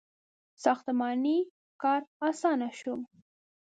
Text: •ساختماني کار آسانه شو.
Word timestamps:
•ساختماني 0.63 1.37
کار 1.81 2.01
آسانه 2.29 2.69
شو. 2.79 2.93